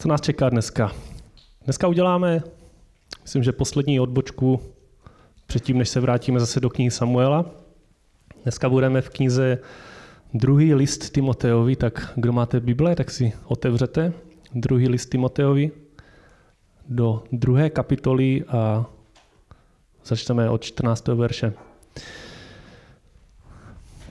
[0.00, 0.92] Co nás čeká dneska?
[1.64, 2.42] Dneska uděláme,
[3.22, 4.60] myslím, že poslední odbočku
[5.46, 7.46] předtím, než se vrátíme zase do knihy Samuela.
[8.42, 9.58] Dneska budeme v knize
[10.34, 14.12] druhý list Timoteovi, tak kdo máte Bible, tak si otevřete.
[14.54, 15.70] Druhý list Timoteovi
[16.88, 18.86] do druhé kapitoly a
[20.04, 21.08] začneme od 14.
[21.08, 21.52] verše.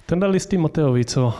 [0.06, 1.34] Tenhle list Timoteovi, co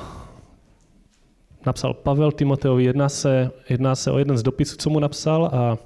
[1.66, 5.78] napsal Pavel Timoteovi, jedná se, jedná se o jeden z dopisů, co mu napsal a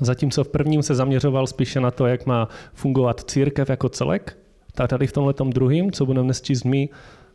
[0.00, 4.38] zatímco v prvním se zaměřoval spíše na to, jak má fungovat církev jako celek,
[4.74, 6.88] tak tady v tomhle druhým, co budeme dnes číst my,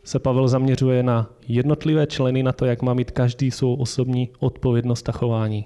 [0.04, 5.10] se Pavel zaměřuje na jednotlivé členy, na to, jak má mít každý svou osobní odpovědnost
[5.10, 5.66] a chování.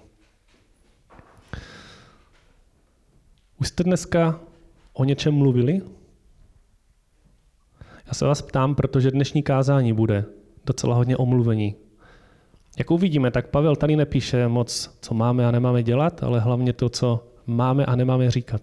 [3.59, 4.39] Už jste dneska
[4.93, 5.81] o něčem mluvili?
[8.07, 10.25] Já se vás ptám, protože dnešní kázání bude
[10.65, 11.75] docela hodně omluvení.
[12.77, 16.89] Jak uvidíme, tak Pavel tady nepíše moc, co máme a nemáme dělat, ale hlavně to,
[16.89, 18.61] co máme a nemáme říkat.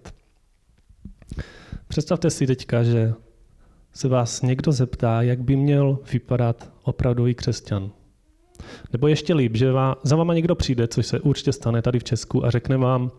[1.87, 3.13] Představte si teďka, že
[3.93, 7.91] se vás někdo zeptá, jak by měl vypadat opravdový křesťan.
[8.93, 12.03] Nebo ještě líp, že vám, za váma někdo přijde, což se určitě stane tady v
[12.03, 13.11] Česku a řekne vám,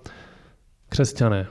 [0.88, 1.46] křesťané,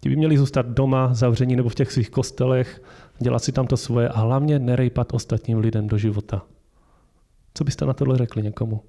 [0.00, 2.82] ti by měli zůstat doma, zavření nebo v těch svých kostelech,
[3.18, 6.42] dělat si tam to svoje a hlavně nerejpat ostatním lidem do života.
[7.54, 8.82] Co byste na tohle řekli někomu?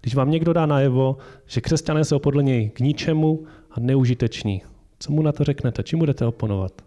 [0.00, 4.62] Když vám někdo dá najevo, že křesťané jsou podle něj k ničemu a neužiteční,
[4.98, 5.82] co mu na to řeknete?
[5.82, 6.82] Čím budete oponovat?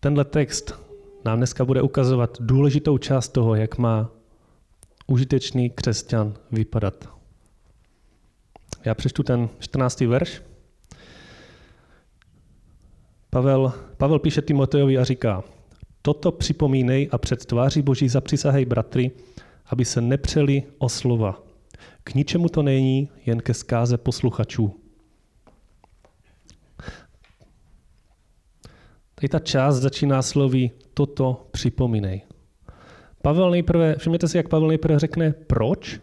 [0.00, 0.74] Tenhle text
[1.24, 4.10] nám dneska bude ukazovat důležitou část toho, jak má
[5.06, 7.08] užitečný křesťan vypadat.
[8.84, 10.00] Já přečtu ten 14.
[10.00, 10.42] verš.
[13.30, 15.42] Pavel, Pavel píše Timotejovi a říká,
[16.06, 19.10] toto připomínej a před tváří Boží zapřisahej bratry,
[19.66, 21.42] aby se nepřeli o slova.
[22.04, 24.80] K ničemu to není, jen ke zkáze posluchačů.
[29.14, 32.22] Tady ta část začíná slovy toto připomínej.
[33.22, 36.00] Pavel nejprve, všimněte si, jak Pavel nejprve řekne proč,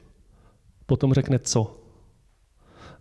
[0.86, 1.78] potom řekne co.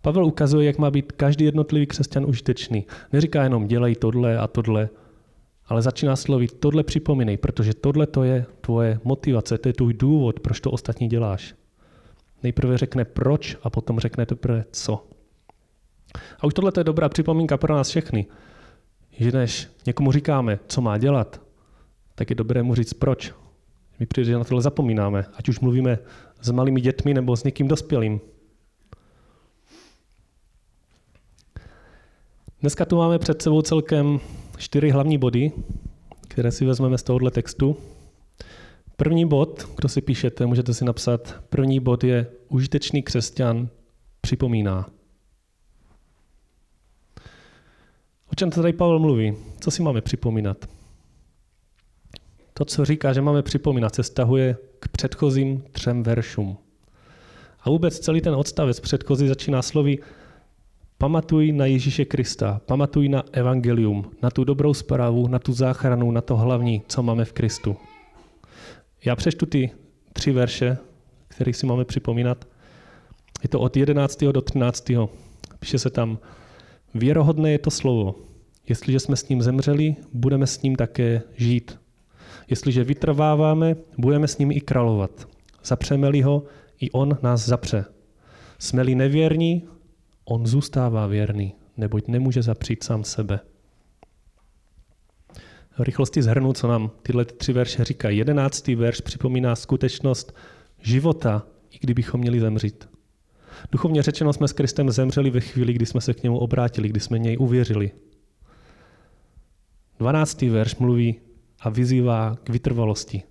[0.03, 2.87] Pavel ukazuje, jak má být každý jednotlivý křesťan užitečný.
[3.13, 4.89] Neříká jenom dělej tohle a tohle,
[5.71, 10.41] ale začíná slovit tohle připomínej, protože tohle to je tvoje motivace, to je tvůj důvod,
[10.41, 11.55] proč to ostatní děláš.
[12.43, 15.07] Nejprve řekne proč a potom řekne teprve co.
[16.41, 18.27] A už tohle je dobrá připomínka pro nás všechny,
[19.13, 21.41] že než někomu říkáme, co má dělat,
[22.15, 23.35] tak je dobré mu říct proč.
[23.99, 25.99] My přijde, že na tohle zapomínáme, ať už mluvíme
[26.41, 28.21] s malými dětmi nebo s někým dospělým.
[32.61, 34.21] Dneska tu máme před sebou celkem
[34.61, 35.53] čtyři hlavní body,
[36.29, 37.77] které si vezmeme z tohohle textu.
[38.97, 43.69] První bod, kdo si píšete, můžete si napsat, první bod je užitečný křesťan
[44.21, 44.91] připomíná.
[48.33, 49.35] O čem tady Pavel mluví?
[49.61, 50.69] Co si máme připomínat?
[52.55, 56.57] To, co říká, že máme připomínat, se stahuje k předchozím třem veršům.
[57.61, 59.99] A vůbec celý ten odstavec předchozí začíná slovy
[61.01, 66.21] Pamatuj na Ježíše Krista, pamatuj na evangelium, na tu dobrou zprávu, na tu záchranu, na
[66.21, 67.77] to hlavní, co máme v Kristu.
[69.05, 69.71] Já přečtu ty
[70.13, 70.79] tři verše,
[71.29, 72.45] které si máme připomínat.
[73.43, 74.25] Je to od 11.
[74.25, 74.91] do 13.
[75.61, 76.19] Píše se tam,
[76.95, 78.15] věrohodné je to slovo.
[78.69, 81.79] Jestliže jsme s ním zemřeli, budeme s ním také žít.
[82.49, 85.29] Jestliže vytrváváme, budeme s ním i královat.
[85.65, 86.45] Zapřeme-li ho,
[86.81, 87.85] i on nás zapře.
[88.59, 89.69] Jsme-li nevěrní,
[90.31, 93.41] on zůstává věrný, neboť nemůže zapřít sám sebe.
[95.79, 98.19] V rychlosti zhrnu, co nám tyhle tři verše říkají.
[98.19, 100.35] Jedenáctý verš připomíná skutečnost
[100.79, 102.89] života, i kdybychom měli zemřít.
[103.73, 107.01] Duchovně řečeno jsme s Kristem zemřeli ve chvíli, kdy jsme se k němu obrátili, kdy
[107.01, 107.91] jsme něj uvěřili.
[109.99, 111.21] Dvanáctý verš mluví
[111.61, 113.23] a vyzývá k vytrvalosti.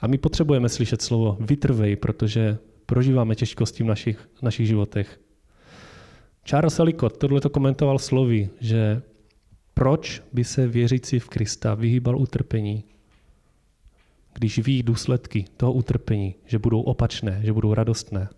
[0.00, 5.21] A my potřebujeme slyšet slovo vytrvej, protože prožíváme těžkosti v našich, našich životech.
[6.44, 9.02] Charles Ellicott tohle to komentoval slovy, že
[9.74, 12.84] proč by se věřící v Krista vyhýbal utrpení,
[14.34, 18.28] když ví důsledky toho utrpení, že budou opačné, že budou radostné.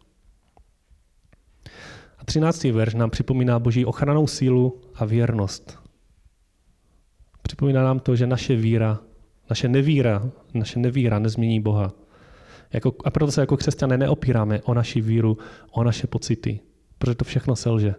[2.18, 5.78] A třináctý verš nám připomíná boží ochranou sílu a věrnost.
[7.42, 9.00] Připomíná nám to, že naše víra,
[9.50, 11.92] naše nevíra, naše nevíra nezmění Boha.
[12.72, 15.38] Jako, a proto se jako křesťané neopíráme o naši víru,
[15.70, 16.60] o naše pocity,
[17.04, 17.94] protože to všechno selže.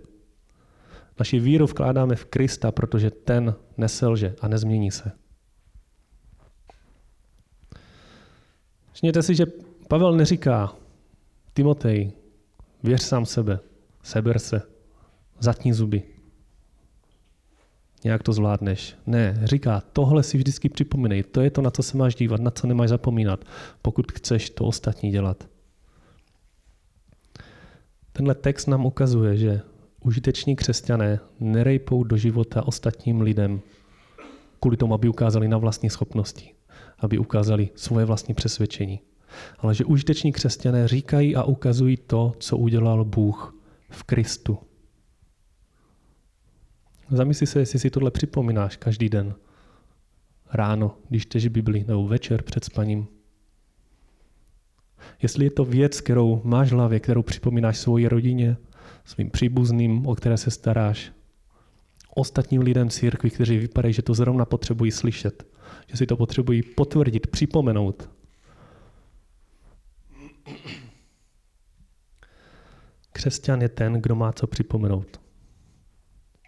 [1.20, 5.12] Naši víru vkládáme v Krista, protože ten neselže a nezmění se.
[8.94, 9.46] Všimněte si, že
[9.88, 10.76] Pavel neříká,
[11.54, 12.12] Timotej,
[12.84, 13.60] věř sám sebe,
[14.04, 14.62] seber se,
[15.40, 16.04] zatní zuby.
[18.04, 18.96] Nějak to zvládneš.
[19.06, 22.52] Ne, říká, tohle si vždycky připomínej, to je to, na co se máš dívat, na
[22.52, 23.46] co nemáš zapomínat,
[23.82, 25.55] pokud chceš to ostatní dělat.
[28.16, 29.62] Tenhle text nám ukazuje, že
[30.00, 33.62] užiteční křesťané nerejpou do života ostatním lidem
[34.60, 36.54] kvůli tomu, aby ukázali na vlastní schopnosti,
[37.00, 39.00] aby ukázali svoje vlastní přesvědčení.
[39.60, 43.56] Ale že užiteční křesťané říkají a ukazují to, co udělal Bůh
[43.90, 44.58] v Kristu.
[47.10, 49.36] Zamysli se, jestli si tohle připomínáš každý den.
[50.54, 53.08] Ráno, když čteš Bibli, nebo večer před spaním.
[55.22, 58.58] Jestli je to věc, kterou máš v hlavě, kterou připomínáš svoji rodině,
[59.06, 61.12] svým příbuzným, o které se staráš,
[62.16, 65.48] ostatním lidem církvi, kteří vypadají, že to zrovna potřebují slyšet,
[65.88, 68.10] že si to potřebují potvrdit, připomenout.
[73.12, 75.22] Křesťan je ten, kdo má co připomenout.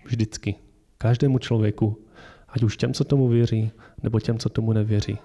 [0.05, 0.55] Vždycky.
[0.97, 2.05] Každému člověku,
[2.47, 3.71] ať už těm, co tomu věří,
[4.03, 5.17] nebo těm, co tomu nevěří.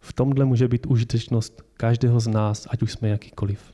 [0.00, 3.72] V tomhle může být užitečnost každého z nás, ať už jsme jakýkoliv.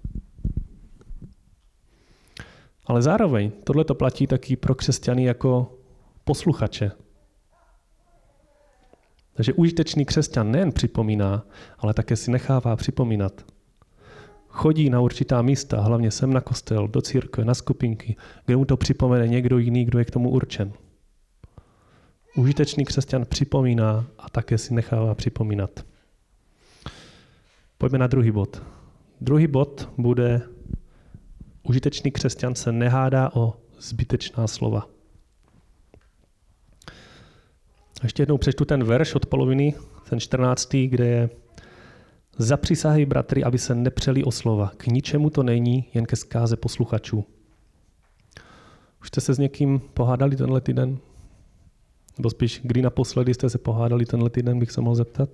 [2.87, 5.79] Ale zároveň tohle to platí taky pro křesťany jako
[6.25, 6.91] posluchače.
[9.33, 11.47] Takže užitečný křesťan nejen připomíná,
[11.79, 13.45] ale také si nechává připomínat.
[14.49, 18.77] Chodí na určitá místa, hlavně sem na kostel, do církve, na skupinky, kde mu to
[18.77, 20.73] připomene někdo jiný, kdo je k tomu určen.
[22.37, 25.85] Užitečný křesťan připomíná a také si nechává připomínat.
[27.79, 28.63] Pojďme na druhý bod.
[29.21, 30.43] Druhý bod bude
[31.63, 34.89] užitečný křesťan se nehádá o zbytečná slova.
[38.03, 39.75] Ještě jednou přečtu ten verš od poloviny,
[40.09, 41.31] ten 14., kde je
[42.39, 44.73] Zapřísahají bratry, aby se nepřeli o slova.
[44.77, 47.25] K ničemu to není, jen ke zkáze posluchačů.
[49.01, 50.99] Už jste se s někým pohádali tenhle týden?
[52.19, 55.31] Nebo spíš, kdy naposledy jste se pohádali tenhle týden, bych se mohl zeptat?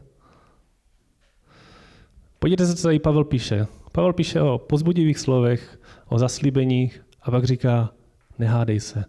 [2.43, 3.67] Podívejte se, co tady Pavel píše.
[3.93, 7.93] Pavel píše o pozbudivých slovech, o zaslíbeních a pak říká,
[8.39, 9.05] nehádej se.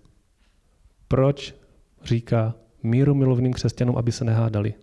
[1.07, 1.55] Proč
[2.03, 4.73] říká míru milovným křesťanům, aby se nehádali?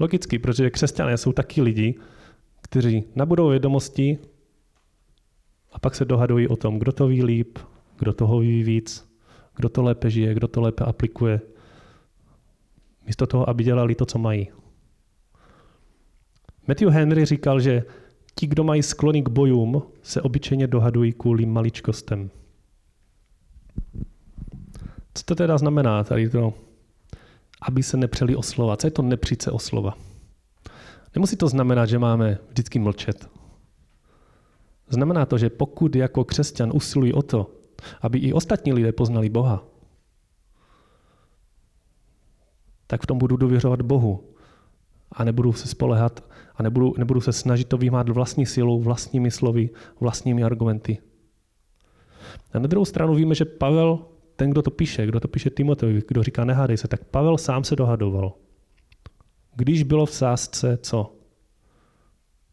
[0.00, 1.94] Logicky, protože křesťané jsou taky lidi,
[2.62, 4.18] kteří nabudou vědomosti
[5.72, 7.58] a pak se dohadují o tom, kdo to ví líp,
[7.98, 9.08] kdo toho ví víc,
[9.56, 11.40] kdo to lépe žije, kdo to lépe aplikuje.
[13.06, 14.48] Místo toho, aby dělali to, co mají.
[16.68, 17.82] Matthew Henry říkal, že
[18.34, 22.30] ti, kdo mají sklony k bojům, se obyčejně dohadují kvůli maličkostem.
[25.14, 26.54] Co to teda znamená tady to
[27.62, 28.76] aby se nepřeli o slova.
[28.76, 29.94] Co je to nepřít se o slova?
[31.14, 33.30] Nemusí to znamenat, že máme vždycky mlčet.
[34.88, 37.50] Znamená to, že pokud jako křesťan usilují o to,
[38.00, 39.64] aby i ostatní lidé poznali Boha,
[42.86, 44.34] tak v tom budu důvěřovat Bohu
[45.12, 46.24] a nebudu se spolehat
[46.58, 49.70] a nebudu, nebudu se snažit to vymáhat vlastní silou, vlastními slovy,
[50.00, 50.98] vlastními argumenty.
[52.52, 53.98] A na druhou stranu víme, že Pavel
[54.36, 57.64] ten, kdo to píše, kdo to píše Timoteovi, kdo říká nehádej se, tak Pavel sám
[57.64, 58.32] se dohadoval.
[59.56, 61.16] Když bylo v sázce co?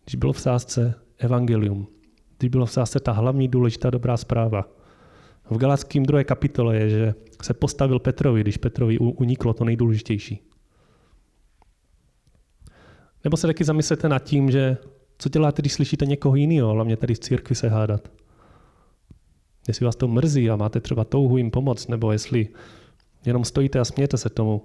[0.04, 1.88] Když bylo v sázce evangelium.
[2.38, 4.70] Když bylo v sázce ta hlavní důležitá dobrá zpráva.
[5.50, 10.42] V Galackém druhé kapitole je, že se postavil Petrovi, když Petrovi uniklo to nejdůležitější.
[13.26, 14.78] Nebo se taky zamyslete nad tím, že
[15.18, 18.12] co děláte, když slyšíte někoho jiného, hlavně tady v církvi se hádat.
[19.68, 22.48] Jestli vás to mrzí a máte třeba touhu jim pomoct, nebo jestli
[23.26, 24.62] jenom stojíte a smějete se tomu.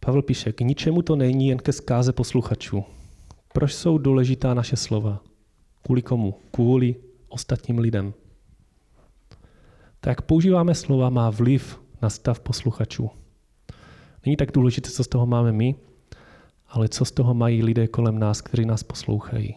[0.00, 2.84] Pavel píše, k ničemu to není jen ke zkáze posluchačů.
[3.52, 5.22] Proč jsou důležitá naše slova?
[5.82, 6.34] Kvůli komu?
[6.50, 6.94] Kvůli
[7.28, 8.14] ostatním lidem.
[10.00, 13.10] Tak používáme slova, má vliv na stav posluchačů.
[14.26, 15.74] Není tak důležité, co z toho máme my,
[16.68, 19.56] ale co z toho mají lidé kolem nás, kteří nás poslouchají.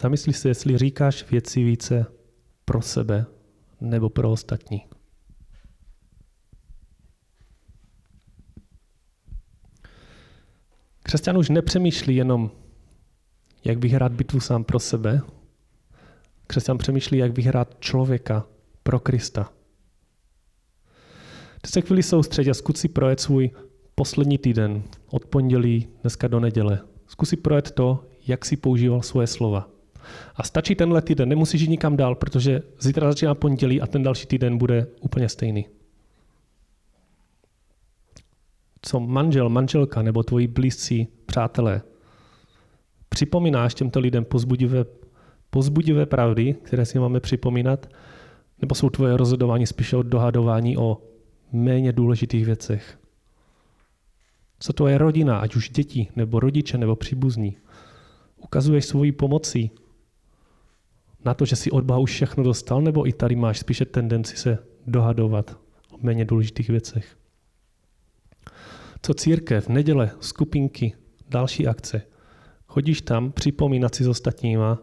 [0.00, 2.06] Zamysli se, jestli říkáš věci více
[2.64, 3.26] pro sebe
[3.80, 4.86] nebo pro ostatní.
[11.02, 12.50] Křesťan už nepřemýšlí jenom,
[13.64, 15.20] jak vyhrát bitvu sám pro sebe.
[16.46, 18.46] Křesťan přemýšlí, jak vyhrát člověka
[18.82, 19.57] pro Krista.
[21.60, 23.50] Teď se chvíli soustředit a zkus si projet svůj
[23.94, 26.80] poslední týden, od pondělí dneska do neděle.
[27.06, 29.68] Zkus si projet to, jak si používal svoje slova.
[30.36, 34.26] A stačí tenhle týden, nemusíš jít nikam dál, protože zítra začíná pondělí a ten další
[34.26, 35.66] týden bude úplně stejný.
[38.82, 41.82] Co manžel, manželka nebo tvoji blízcí přátelé
[43.08, 44.84] připomínáš těmto lidem pozbudivé,
[45.50, 47.86] pozbudivé pravdy, které si máme připomínat,
[48.60, 50.98] nebo jsou tvoje rozhodování spíše od dohadování o
[51.52, 52.98] méně důležitých věcech?
[54.58, 57.56] Co tvoje rodina, ať už děti, nebo rodiče, nebo příbuzní,
[58.36, 59.70] ukazuješ svoji pomocí
[61.24, 64.36] na to, že si od Boha už všechno dostal, nebo i tady máš spíše tendenci
[64.36, 65.56] se dohadovat
[65.90, 67.16] o méně důležitých věcech?
[69.02, 70.92] Co církev, neděle, skupinky,
[71.28, 72.02] další akce?
[72.66, 74.78] Chodíš tam připomínat si s ostatníma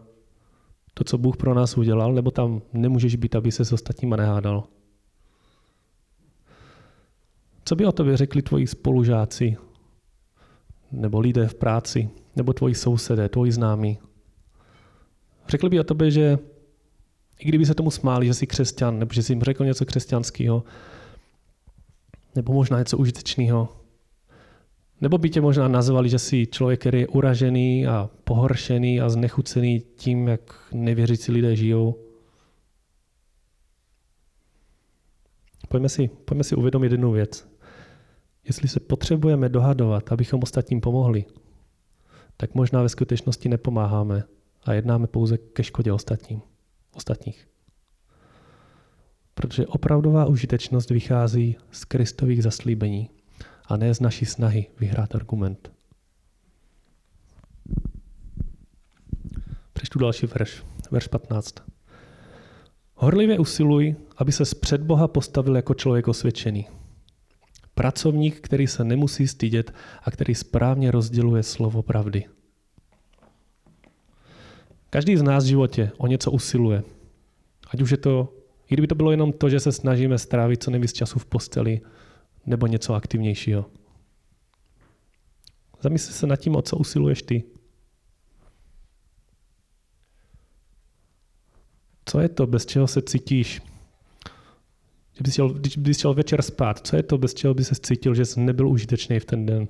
[0.94, 4.64] to, co Bůh pro nás udělal, nebo tam nemůžeš být, aby se s ostatníma nehádal?
[7.68, 9.56] Co by o tobě řekli tvoji spolužáci,
[10.92, 13.98] nebo lidé v práci, nebo tvoji sousedé, tvoji známí?
[15.48, 16.38] Řekli by o tobě, že
[17.38, 20.64] i kdyby se tomu smáli, že jsi křesťan, nebo že jsi jim řekl něco křesťanského,
[22.34, 23.68] nebo možná něco užitečného,
[25.00, 29.80] nebo by tě možná nazvali, že jsi člověk, který je uražený a pohoršený a znechucený
[29.80, 31.98] tím, jak nevěřící lidé žijou.
[35.68, 37.55] Pojďme si, pojďme si uvědomit jednu věc.
[38.46, 41.24] Jestli se potřebujeme dohadovat, abychom ostatním pomohli,
[42.36, 44.22] tak možná ve skutečnosti nepomáháme
[44.64, 46.42] a jednáme pouze ke škodě ostatním,
[46.94, 47.48] ostatních.
[49.34, 53.10] Protože opravdová užitečnost vychází z Kristových zaslíbení
[53.66, 55.72] a ne z naší snahy vyhrát argument.
[59.72, 61.54] Přečtu další verš, verš 15.
[62.94, 66.66] Horlivě usiluj, aby se před Boha postavil jako člověk osvědčený.
[67.78, 72.24] Pracovník, který se nemusí stydět a který správně rozděluje slovo pravdy.
[74.90, 76.82] Každý z nás v životě o něco usiluje.
[77.68, 78.32] Ať už je to,
[78.70, 81.80] i kdyby to bylo jenom to, že se snažíme strávit co nejvíc času v posteli,
[82.46, 83.66] nebo něco aktivnějšího.
[85.80, 87.44] Zamysli se nad tím, o co usiluješ ty.
[92.04, 93.62] Co je to, bez čeho se cítíš?
[95.18, 98.14] Když chtěl, když bys chtěl večer spát, co je to, bez čeho by se cítil,
[98.14, 99.68] že jsi nebyl užitečný v ten den?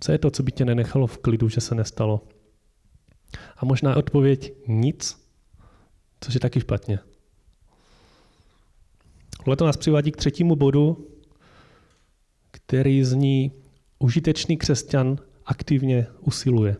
[0.00, 2.24] Co je to, co by tě nenechalo v klidu, že se nestalo?
[3.56, 5.20] A možná odpověď nic,
[6.20, 6.98] což je taky špatně.
[9.44, 11.08] Tohle to nás přivádí k třetímu bodu,
[12.50, 13.52] který z ní
[13.98, 15.16] užitečný křesťan
[15.46, 16.76] aktivně usiluje.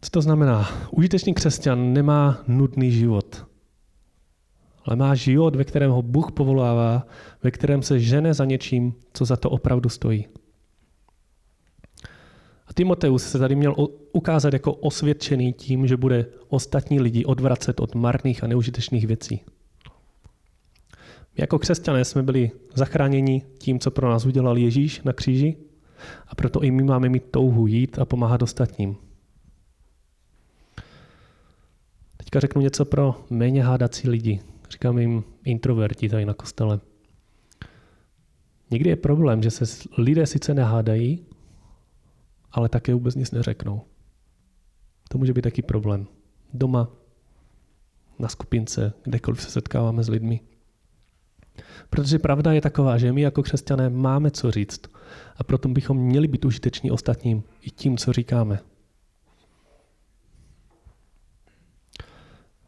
[0.00, 0.88] Co to znamená?
[0.90, 3.21] Užitečný křesťan nemá nudný život,
[4.84, 7.06] ale má život, ve kterém ho Bůh povolává,
[7.42, 10.26] ve kterém se žene za něčím, co za to opravdu stojí.
[12.66, 13.74] A Timoteus se tady měl
[14.12, 19.40] ukázat jako osvědčený tím, že bude ostatní lidi odvracet od marných a neužitečných věcí.
[21.36, 25.56] My jako křesťané jsme byli zachráněni tím, co pro nás udělal Ježíš na kříži
[26.28, 28.96] a proto i my máme mít touhu jít a pomáhat ostatním.
[32.16, 34.40] Teďka řeknu něco pro méně hádací lidi.
[34.72, 36.80] Říkám jim introverti tady na kostele.
[38.70, 41.26] Někdy je problém, že se lidé sice nehádají,
[42.52, 43.82] ale také vůbec nic neřeknou.
[45.08, 46.06] To může být taky problém.
[46.54, 46.88] Doma,
[48.18, 50.40] na skupince, kdekoliv se setkáváme s lidmi.
[51.90, 54.80] Protože pravda je taková, že my jako křesťané máme co říct
[55.36, 58.60] a proto bychom měli být užiteční ostatním i tím, co říkáme.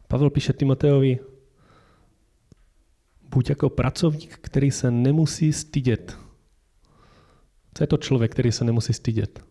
[0.07, 1.19] Pavel píše Timoteovi,
[3.35, 6.17] buď jako pracovník, který se nemusí stydět.
[7.73, 9.43] Co je to člověk, který se nemusí stydět?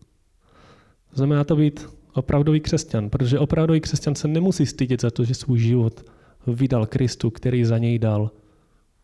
[1.13, 5.59] Znamená to být opravdový křesťan, protože opravdový křesťan se nemusí stydět za to, že svůj
[5.59, 6.05] život
[6.47, 8.31] vydal Kristu, který za něj dal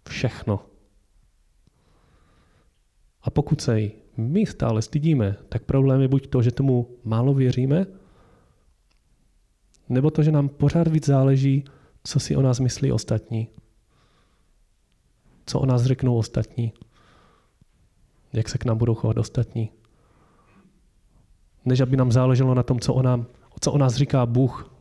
[0.10, 0.66] všechno.
[3.22, 7.86] A pokud se my stále stydíme, tak problém je buď to, že tomu málo věříme,
[9.90, 11.66] nebo to, že nám pořád víc záleží,
[12.04, 13.48] co si o nás myslí ostatní.
[15.46, 16.74] Co o nás řeknou ostatní.
[18.34, 19.72] Jak se k nám budou chovat ostatní.
[21.66, 23.26] Než aby nám záleželo na tom, co o, nám,
[23.60, 24.72] co o nás říká Bůh,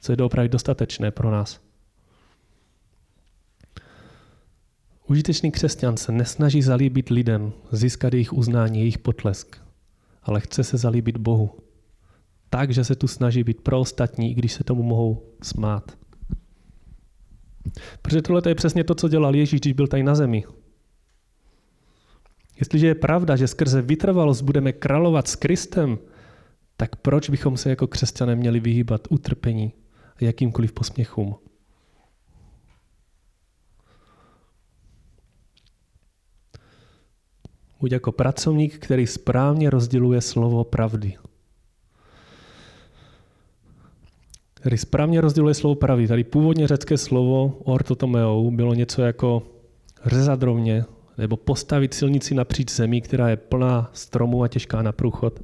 [0.00, 1.60] co je doopravdy dostatečné pro nás.
[5.06, 9.56] Užitečný křesťan se nesnaží zalíbit lidem, získat jejich uznání, jejich potlesk,
[10.22, 11.50] ale chce se zalíbit Bohu.
[12.50, 15.97] Tak, že se tu snaží být pro ostatní, i když se tomu mohou smát.
[18.02, 20.44] Protože tohle je přesně to, co dělal Ježíš, když byl tady na zemi.
[22.58, 25.98] Jestliže je pravda, že skrze vytrvalost budeme královat s Kristem,
[26.76, 29.72] tak proč bychom se jako křesťané měli vyhýbat utrpení
[30.16, 31.36] a jakýmkoliv posměchům?
[37.80, 41.16] Buď jako pracovník, který správně rozděluje slovo pravdy.
[44.60, 46.08] Který správně rozděluje slovo pravdy.
[46.08, 49.42] Tady původně řecké slovo ortotomeou bylo něco jako
[50.06, 50.84] řezat rovně,
[51.18, 55.42] nebo postavit silnici napříč zemí, která je plná stromů a těžká na průchod.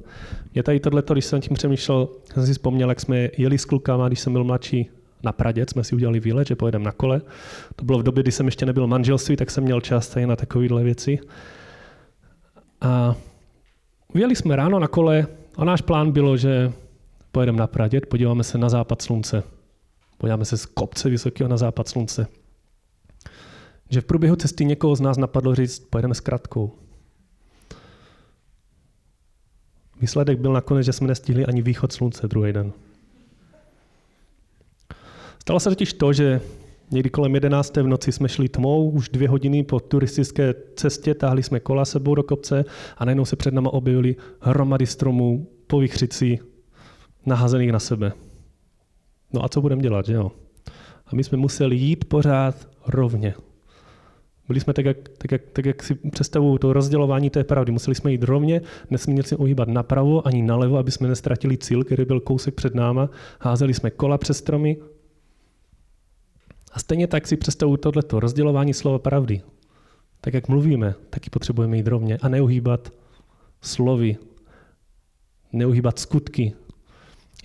[0.53, 4.07] Je tady tohleto, když jsem tím přemýšlel, jsem si vzpomněl, jak jsme jeli s klukama,
[4.07, 4.89] když jsem byl mladší
[5.23, 7.21] na Pradě, jsme si udělali výlet, že pojedeme na kole.
[7.75, 10.35] To bylo v době, kdy jsem ještě nebyl manželství, tak jsem měl čas tady na
[10.35, 11.19] takovéhle věci.
[12.81, 13.15] A
[14.13, 16.71] vyjeli jsme ráno na kole a náš plán bylo, že
[17.35, 19.43] pojedeme na Pradět, podíváme se na západ slunce.
[20.17, 22.27] Podíváme se z kopce vysokého na západ slunce.
[23.89, 26.71] Že v průběhu cesty někoho z nás napadlo říct, pojedeme s kratkou.
[30.01, 32.71] Výsledek byl nakonec, že jsme nestihli ani východ slunce druhý den.
[35.41, 36.41] Stalo se totiž to, že
[36.91, 37.77] někdy kolem 11.
[37.77, 42.15] v noci jsme šli tmou, už dvě hodiny po turistické cestě, táhli jsme kola sebou
[42.15, 42.65] do kopce
[42.97, 45.79] a najednou se před náma objevily hromady stromů po
[47.25, 48.13] vychřici, nahazených na sebe.
[49.33, 50.31] No a co budeme dělat, že jo?
[51.05, 53.35] A my jsme museli jít pořád rovně.
[54.47, 57.71] Byli jsme tak, jak, tak, jak, tak, jak si představuju to rozdělování té pravdy.
[57.71, 62.05] Museli jsme jít rovně, nesměli jsme uhýbat napravo ani nalevo, aby jsme nestratili cíl, který
[62.05, 63.09] byl kousek před náma.
[63.39, 64.77] Házeli jsme kola přes stromy.
[66.71, 69.41] A stejně tak si představuju tohleto rozdělování slova pravdy.
[70.21, 72.93] Tak jak mluvíme, taky potřebujeme jít rovně a neuhýbat
[73.61, 74.17] slovy,
[75.53, 76.53] neuhýbat skutky,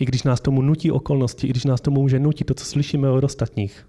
[0.00, 3.10] i když nás tomu nutí okolnosti, i když nás tomu může nutit to, co slyšíme
[3.10, 3.88] od ostatních.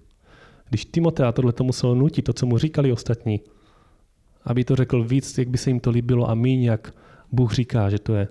[0.69, 3.41] Když Timotea tohle to muselo nutit, to, co mu říkali ostatní,
[4.43, 6.93] aby to řekl víc, jak by se jim to líbilo a míň, jak
[7.31, 8.27] Bůh říká, že to je.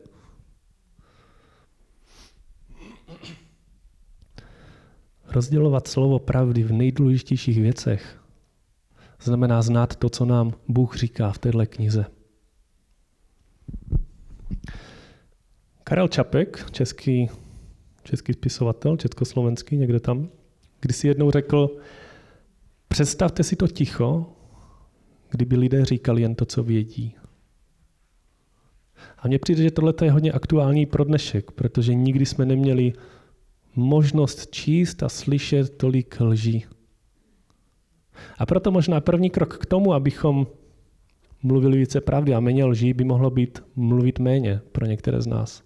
[5.28, 8.20] Rozdělovat slovo pravdy v nejdůležitějších věcech
[9.22, 12.06] znamená znát to, co nám Bůh říká v této knize.
[15.84, 17.30] Karel Čapek, český,
[18.10, 20.28] český spisovatel, československý, někde tam,
[20.80, 21.76] když si jednou řekl,
[22.92, 24.26] Představte si to ticho,
[25.30, 27.14] kdyby lidé říkali jen to, co vědí.
[29.18, 32.92] A mně přijde, že tohle je hodně aktuální pro dnešek, protože nikdy jsme neměli
[33.76, 36.66] možnost číst a slyšet tolik lží.
[38.38, 40.46] A proto možná první krok k tomu, abychom
[41.42, 45.62] mluvili více pravdy a méně lží, by mohlo být mluvit méně pro některé z nás.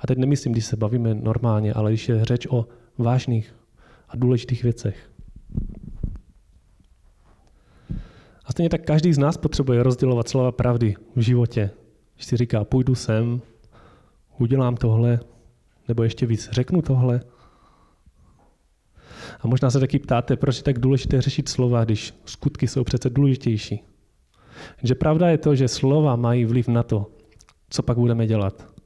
[0.00, 2.66] A teď nemyslím, když se bavíme normálně, ale když je řeč o
[2.98, 3.54] vážných
[4.08, 5.10] a důležitých věcech.
[8.44, 11.70] A stejně tak každý z nás potřebuje rozdělovat slova pravdy v životě.
[12.14, 13.40] Když si říká, půjdu sem,
[14.38, 15.20] udělám tohle,
[15.88, 17.20] nebo ještě víc, řeknu tohle.
[19.40, 23.10] A možná se taky ptáte, proč je tak důležité řešit slova, když skutky jsou přece
[23.10, 23.84] důležitější.
[24.82, 27.06] Že pravda je to, že slova mají vliv na to,
[27.70, 28.79] co pak budeme dělat.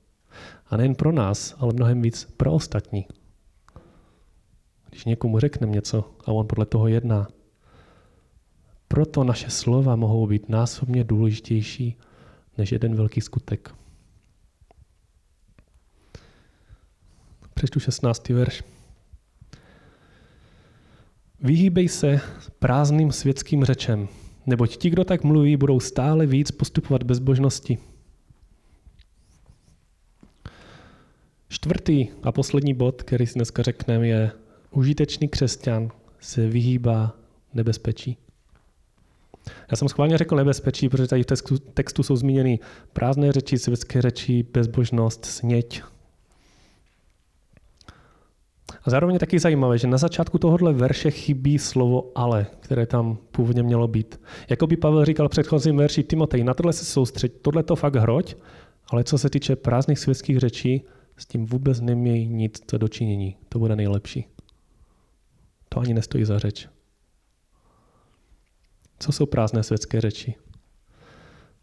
[0.75, 3.07] A nejen pro nás, ale mnohem víc pro ostatní.
[4.89, 7.29] Když někomu řekneme něco a on podle toho jedná,
[8.89, 11.97] proto naše slova mohou být násobně důležitější
[12.59, 13.75] než jeden velký skutek.
[17.55, 18.29] Přečtu 16.
[18.29, 18.63] verš.
[21.41, 22.21] Vyhýbej se
[22.59, 24.09] prázdným světským řečem,
[24.47, 27.94] neboť ti, kdo tak mluví, budou stále víc postupovat bezbožnosti.
[31.55, 34.31] Čtvrtý a poslední bod, který si dneska řekneme, je
[34.71, 35.91] užitečný křesťan
[36.21, 37.15] se vyhýbá
[37.55, 38.17] nebezpečí.
[39.71, 42.59] Já jsem schválně řekl nebezpečí, protože tady v textu, textu jsou zmíněny
[42.93, 45.83] prázdné řeči, světské řeči, bezbožnost, sněť.
[48.85, 53.19] A zároveň je taky zajímavé, že na začátku tohohle verše chybí slovo ale, které tam
[53.31, 54.21] původně mělo být.
[54.49, 57.97] Jako by Pavel říkal v předchozím verši Timotej, na tohle se soustřeď, tohle to fakt
[57.97, 58.35] hroď,
[58.91, 60.85] ale co se týče prázdných světských řečí,
[61.17, 63.37] s tím vůbec nemějí nic co dočinění.
[63.49, 64.27] To bude nejlepší.
[65.69, 66.69] To ani nestojí za řeč.
[68.99, 70.35] Co jsou prázdné světské řeči?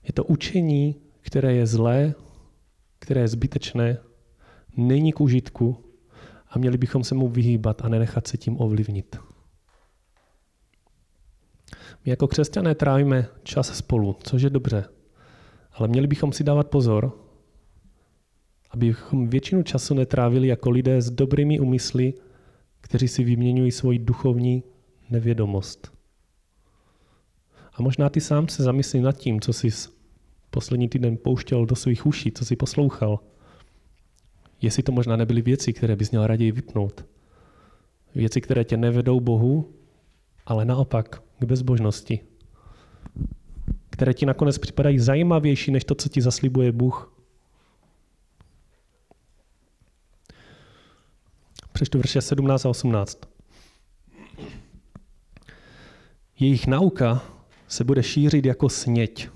[0.03, 2.13] Je to učení, které je zlé,
[2.99, 3.97] které je zbytečné,
[4.77, 5.83] není k užitku
[6.49, 9.19] a měli bychom se mu vyhýbat a nenechat se tím ovlivnit.
[12.05, 14.85] My jako křesťané trávíme čas spolu, což je dobře,
[15.71, 17.30] ale měli bychom si dávat pozor,
[18.73, 22.13] abychom většinu času netrávili jako lidé s dobrými úmysly,
[22.81, 24.63] kteří si vyměňují svoji duchovní
[25.09, 25.93] nevědomost.
[27.73, 29.69] A možná ty sám se zamyslí nad tím, co jsi
[30.49, 33.19] poslední týden pouštěl do svých uší, co jsi poslouchal.
[34.61, 37.05] jestli to možná nebyly věci, které bys měl raději vypnout.
[38.15, 39.73] Věci, které tě nevedou Bohu,
[40.45, 42.19] ale naopak k bezbožnosti.
[43.89, 47.10] Které ti nakonec připadají zajímavější než to, co ti zaslibuje Bůh.
[51.81, 53.19] Přečtu verše 17 a 18.
[56.39, 57.23] Jejich nauka
[57.67, 59.29] se bude šířit jako sněť.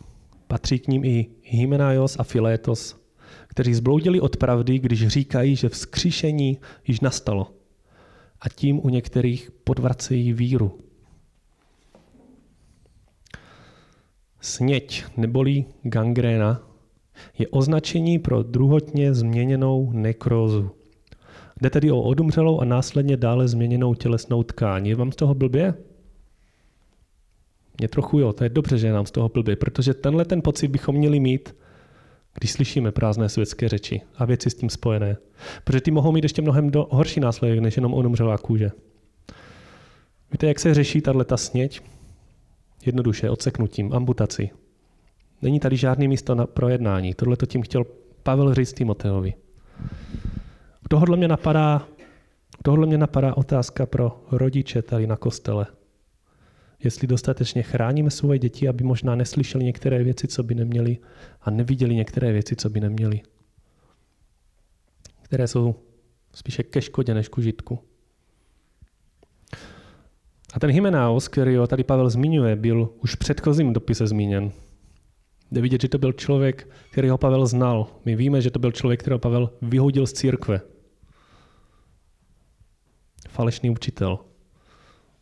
[0.48, 3.02] Patří k ním i Hymenaios a Filétos,
[3.48, 7.52] kteří zbloudili od pravdy, když říkají, že vzkříšení již nastalo.
[8.42, 10.80] A tím u některých podvracejí víru.
[14.42, 16.70] Sněť neboli gangréna
[17.38, 20.72] je označení pro druhotně změněnou nekrózu.
[21.62, 24.88] Jde tedy o odumřelou a následně dále změněnou tělesnou tkáň.
[24.88, 25.74] Je vám z toho blbě?
[27.80, 30.42] Mě trochu jo, to je dobře, že je nám z toho blbě, protože tenhle ten
[30.42, 31.56] pocit bychom měli mít,
[32.40, 35.18] když slyšíme prázdné světské řeči a věci s tím spojené.
[35.64, 38.72] Protože ty mohou mít ještě mnohem do, horší následek, než jenom odumřelá kůže.
[40.32, 41.82] Víte, jak se řeší tato sněť?
[42.86, 44.52] Jednoduše, odseknutím, amputací.
[45.42, 47.14] Není tady žádný místo na projednání.
[47.14, 47.86] Tohle to tím chtěl
[48.24, 49.34] Pavel říct Timoteovi.
[50.90, 51.88] Tohle mě napadá,
[52.64, 55.66] tohle mě napadá otázka pro rodiče tady na kostele.
[56.84, 60.98] Jestli dostatečně chráníme svoje děti, aby možná neslyšeli některé věci, co by neměli,
[61.42, 63.22] a neviděli některé věci, co by neměli.
[65.22, 65.76] Které jsou
[66.34, 67.80] spíše ke škodě než k užitku.
[70.54, 74.52] A ten Hymenaos, který ho tady Pavel zmiňuje, byl už v předchozím dopise zmíněn.
[75.52, 77.88] Jde vidět, že to byl člověk, který ho Pavel znal.
[78.06, 80.62] My víme, že to byl člověk, kterého Pavel vyhodil z církve.
[83.36, 84.20] Falešný učitel.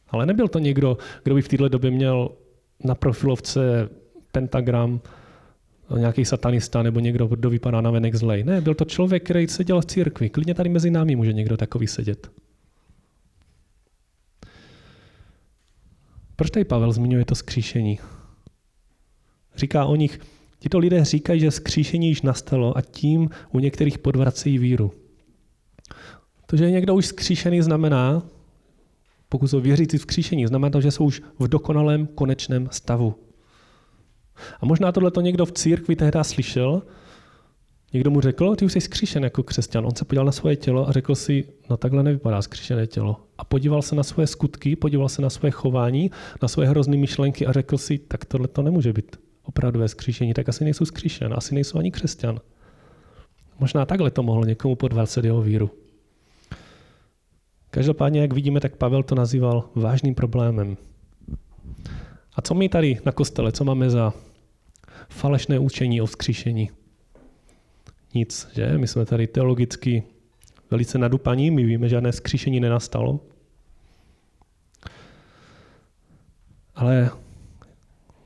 [0.09, 2.29] Ale nebyl to někdo, kdo by v této době měl
[2.83, 3.89] na profilovce
[4.31, 5.01] pentagram,
[5.97, 8.43] nějaký satanista nebo někdo, kdo vypadá na venek zlej.
[8.43, 10.29] Ne, byl to člověk, který seděl v církvi.
[10.29, 12.31] Klidně tady mezi námi může někdo takový sedět.
[16.35, 17.99] Proč tady Pavel zmiňuje to skříšení?
[19.55, 20.19] Říká o nich,
[20.59, 25.02] tito lidé říkají, že skříšení již nastalo a tím u některých podvracejí víru.
[26.45, 28.23] To, že je někdo už skříšený, znamená,
[29.29, 33.15] pokud jsou věřící v kříšení, znamená to, že jsou už v dokonalém konečném stavu.
[34.59, 36.83] A možná tohle to někdo v církvi tehdy slyšel,
[37.93, 39.85] někdo mu řekl, ty už jsi skříšen jako křesťan.
[39.85, 43.19] On se podíval na svoje tělo a řekl si, no takhle nevypadá skříšené tělo.
[43.37, 47.47] A podíval se na svoje skutky, podíval se na svoje chování, na svoje hrozné myšlenky
[47.47, 51.55] a řekl si, tak tohle to nemůže být opravdové skříšení, tak asi nejsou skříšen, asi
[51.55, 52.39] nejsou ani křesťan.
[53.59, 55.82] Možná takhle to mohlo někomu podvracet jeho víru.
[57.73, 60.77] Každopádně, jak vidíme, tak Pavel to nazýval vážným problémem.
[62.35, 64.13] A co my tady na kostele, co máme za
[65.09, 66.69] falešné učení o vzkříšení?
[68.13, 68.77] Nic, že?
[68.77, 70.03] My jsme tady teologicky
[70.71, 73.19] velice nadupaní, my víme, že žádné vzkříšení nenastalo.
[76.75, 77.09] Ale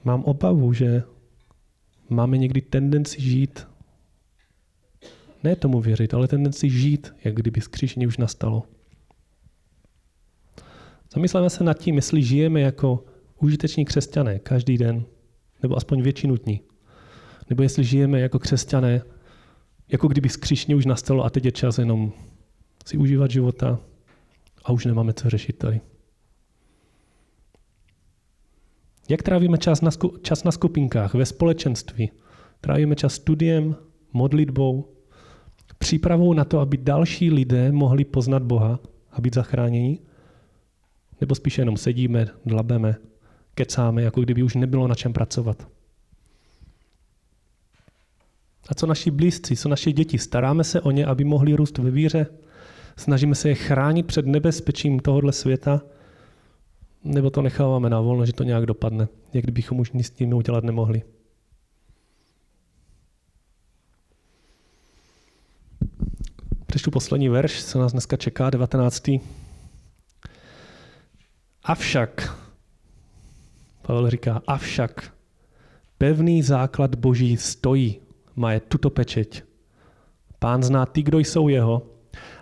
[0.04, 1.04] mám obavu, že
[2.10, 3.68] máme někdy tendenci žít,
[5.44, 8.64] ne tomu věřit, ale tendenci žít, jak kdyby skříšení už nastalo.
[11.13, 13.06] Zamysleme se nad tím, jestli žijeme jako
[13.41, 15.06] užiteční křesťané každý den,
[15.63, 16.62] nebo aspoň většinu dní.
[17.50, 19.02] Nebo jestli žijeme jako křesťané,
[19.88, 22.12] jako kdyby skříšně už nastalo a teď je čas jenom
[22.86, 23.80] si užívat života
[24.65, 25.82] a už nemáme co řešit tady.
[29.10, 32.12] Jak trávíme čas na, sku- čas na skupinkách, ve společenství?
[32.62, 33.76] Trávíme čas studiem,
[34.13, 34.93] modlitbou,
[35.78, 38.80] přípravou na to, aby další lidé mohli poznat Boha
[39.12, 40.00] a být zachráněni?
[41.22, 42.96] Nebo spíše jenom sedíme, dlabeme,
[43.54, 45.68] kecáme, jako kdyby už nebylo na čem pracovat.
[48.70, 50.18] A co naši blízci, co naše děti?
[50.18, 52.28] Staráme se o ně, aby mohli růst ve víře?
[52.98, 55.82] Snažíme se je chránit před nebezpečím tohohle světa?
[57.04, 60.34] Nebo to necháváme na volno, že to nějak dopadne, jak kdybychom už nic s tím
[60.34, 61.02] udělat nemohli?
[66.66, 69.10] Přečtu poslední verš, co nás dneska čeká, 19.
[71.68, 72.38] Avšak,
[73.82, 75.14] Pavel říká, avšak
[75.98, 78.00] pevný základ boží stojí,
[78.36, 79.44] má je tuto pečeť.
[80.40, 81.90] Pán zná ty, kdo jsou jeho,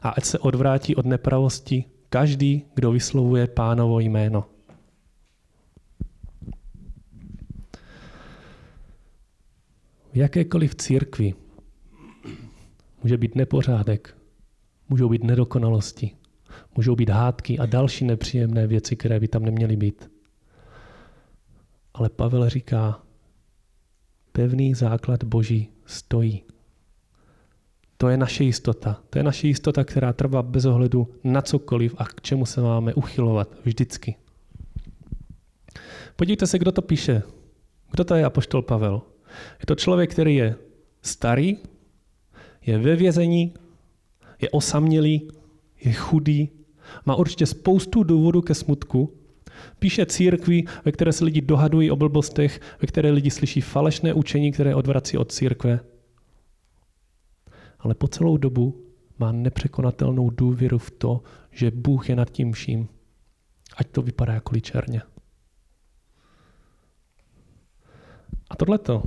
[0.01, 4.45] a ať se odvrátí od nepravosti každý, kdo vyslovuje pánovo jméno.
[10.13, 11.33] V jakékoliv církvi
[13.03, 14.17] může být nepořádek,
[14.89, 16.15] můžou být nedokonalosti,
[16.75, 20.11] Můžou být hádky a další nepříjemné věci, které by tam neměly být.
[21.93, 23.01] Ale Pavel říká,
[24.31, 26.43] pevný základ Boží stojí.
[27.97, 29.01] To je naše jistota.
[29.09, 32.93] To je naše jistota, která trvá bez ohledu na cokoliv a k čemu se máme
[32.93, 34.15] uchylovat vždycky.
[36.15, 37.23] Podívejte se, kdo to píše.
[37.91, 39.01] Kdo to je apoštol Pavel?
[39.59, 40.55] Je to člověk, který je
[41.01, 41.57] starý,
[42.65, 43.53] je ve vězení,
[44.41, 45.27] je osamělý,
[45.81, 46.49] je chudý,
[47.05, 49.13] má určitě spoustu důvodů ke smutku,
[49.79, 54.51] Píše církvi, ve které se lidi dohadují o blbostech, ve které lidi slyší falešné učení,
[54.51, 55.79] které odvrací od církve.
[57.79, 58.85] Ale po celou dobu
[59.19, 62.87] má nepřekonatelnou důvěru v to, že Bůh je nad tím vším.
[63.77, 65.01] Ať to vypadá jako černě.
[68.49, 69.03] A tohleto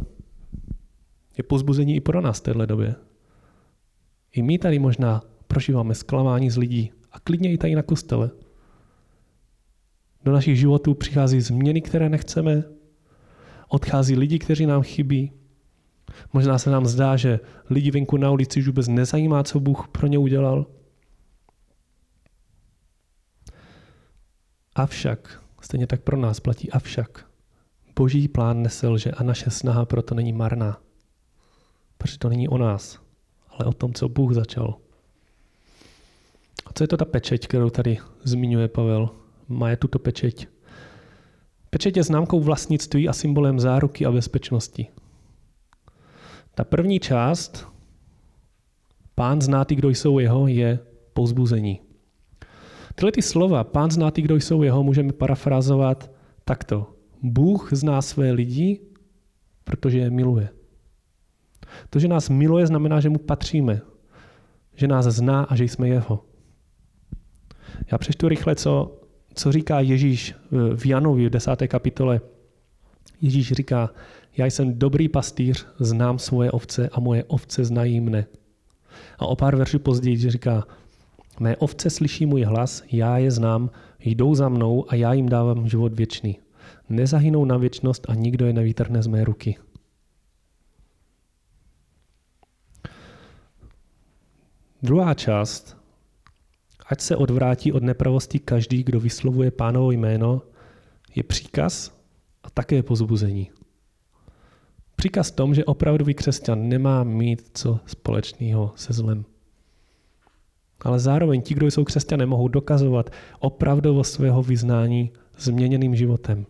[1.39, 2.95] je pozbuzení i pro nás v téhle době.
[4.33, 8.31] I my tady možná prožíváme zklamání z lidí a klidně i tady na kostele.
[10.25, 12.65] Do našich životů přichází změny, které nechceme,
[13.69, 15.33] odchází lidi, kteří nám chybí.
[16.33, 17.41] Možná se nám zdá, že
[17.71, 20.67] lidi venku na ulici už vůbec nezajímá, co Bůh pro ně udělal.
[24.75, 27.31] Avšak, stejně tak pro nás platí avšak,
[27.97, 30.81] boží plán neselže a naše snaha proto není marná.
[31.99, 33.01] Protože to není o nás,
[33.49, 34.79] ale o tom, co Bůh začal.
[36.69, 39.11] A co je to ta pečeť, kterou tady zmiňuje Pavel?
[39.49, 40.47] má je tuto pečeť.
[41.71, 44.89] Pečeť je známkou vlastnictví a symbolem záruky a bezpečnosti.
[46.55, 47.69] Ta první část,
[49.15, 50.79] pán zná ty, kdo jsou jeho, je
[51.13, 51.81] pozbuzení.
[52.95, 56.11] Tyhle ty slova, pán zná ty, kdo jsou jeho, můžeme parafrázovat
[56.45, 56.95] takto.
[57.23, 58.81] Bůh zná své lidi,
[59.65, 60.49] protože je miluje.
[61.91, 63.81] To, že nás miluje, znamená, že mu patříme.
[64.75, 66.28] Že nás zná a že jsme jeho.
[67.93, 68.99] Já přečtu rychle, co
[69.39, 70.35] co říká Ježíš
[70.77, 72.21] v Janovi v desáté kapitole.
[73.21, 73.91] Ježíš říká,
[74.37, 78.27] já jsem dobrý pastýř, znám svoje ovce a moje ovce znají mne.
[79.19, 80.67] A o pár veršů později říká,
[81.41, 85.69] mé ovce slyší můj hlas, já je znám, jdou za mnou a já jim dávám
[85.69, 86.39] život věčný.
[86.89, 89.59] Nezahynou na věčnost a nikdo je nevytrhne z mé ruky.
[94.83, 95.78] Druhá část
[96.89, 100.43] ať se odvrátí od nepravosti každý, kdo vyslovuje pánovo jméno,
[101.15, 102.01] je příkaz
[102.43, 103.51] a také pozbuzení.
[104.97, 109.25] Příkaz tom, že opravdový křesťan nemá mít co společného se zlem.
[110.81, 116.47] Ale zároveň ti, kdo jsou křesťané, mohou dokazovat opravdovost svého vyznání změněným životem.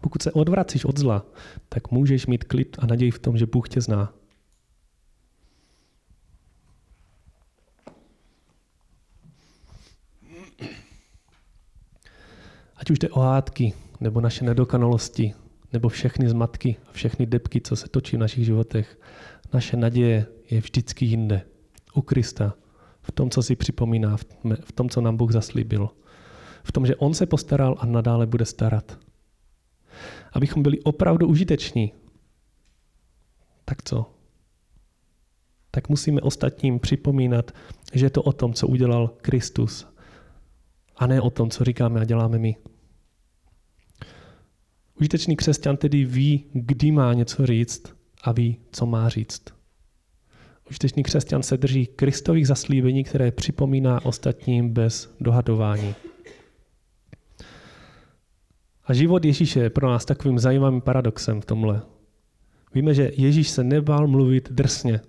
[0.00, 1.26] Pokud se odvracíš od zla,
[1.68, 4.12] tak můžeš mít klid a naději v tom, že Bůh tě zná.
[12.78, 15.34] Ať už jde o hádky, nebo naše nedokonalosti,
[15.72, 19.00] nebo všechny zmatky a všechny depky, co se točí v našich životech,
[19.52, 21.42] naše naděje je vždycky jinde.
[21.94, 22.54] U Krista.
[23.02, 24.16] V tom, co si připomíná,
[24.64, 25.90] v tom, co nám Bůh zaslíbil.
[26.64, 28.98] V tom, že On se postaral a nadále bude starat.
[30.32, 31.92] Abychom byli opravdu užiteční.
[33.64, 34.10] Tak co?
[35.70, 37.50] Tak musíme ostatním připomínat,
[37.92, 39.86] že je to o tom, co udělal Kristus
[40.98, 42.56] a ne o tom, co říkáme a děláme my.
[45.00, 47.82] Užitečný křesťan tedy ví, kdy má něco říct
[48.22, 49.42] a ví, co má říct.
[50.70, 55.94] Užitečný křesťan se drží Kristových zaslíbení, které připomíná ostatním bez dohadování.
[58.84, 61.82] A život Ježíše je pro nás takovým zajímavým paradoxem v tomhle.
[62.74, 65.00] Víme, že Ježíš se nebál mluvit drsně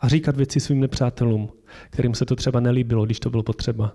[0.00, 1.52] a říkat věci svým nepřátelům,
[1.90, 3.94] kterým se to třeba nelíbilo, když to bylo potřeba.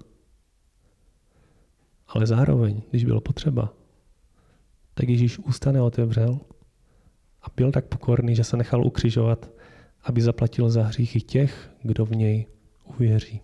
[2.13, 3.73] Ale zároveň, když bylo potřeba,
[4.93, 6.39] tak Ježíš ústa neotevřel
[7.41, 9.52] a byl tak pokorný, že se nechal ukřižovat,
[10.04, 12.45] aby zaplatil za hříchy těch, kdo v něj
[12.84, 13.41] uvěří.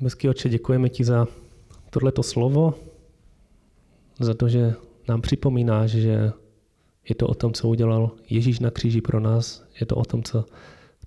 [0.00, 1.26] Bezký oče, děkujeme ti za
[1.90, 2.74] tohleto slovo,
[4.20, 4.74] za to, že
[5.08, 6.32] nám připomínáš, že
[7.08, 9.64] je to o tom, co udělal Ježíš na kříži pro nás.
[9.80, 10.44] Je to o tom, co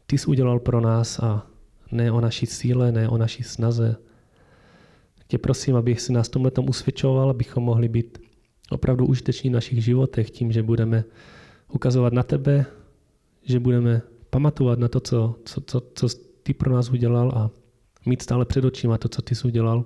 [0.07, 1.47] ty jsi udělal pro nás a
[1.91, 3.95] ne o naší síle, ne o naší snaze.
[5.27, 8.17] Tě prosím, abych si nás tomhle tom usvědčoval, abychom mohli být
[8.69, 11.03] opravdu užiteční v našich životech tím, že budeme
[11.73, 12.65] ukazovat na tebe,
[13.43, 16.07] že budeme pamatovat na to, co, co, co, co
[16.43, 17.51] ty pro nás udělal a
[18.05, 19.85] mít stále před očima to, co ty jsi udělal.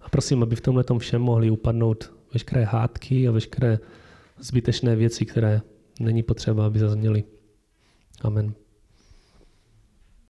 [0.00, 3.78] A prosím, aby v tomhle tom všem mohli upadnout veškeré hádky a veškeré
[4.40, 5.60] zbytečné věci, které
[6.00, 7.24] není potřeba, aby zazněly.
[8.20, 8.54] Amen.